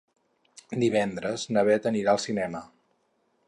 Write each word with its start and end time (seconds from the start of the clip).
Divendres 0.83 1.45
na 1.57 1.67
Beth 1.69 1.87
anirà 1.93 2.17
al 2.17 2.25
cinema. 2.27 2.63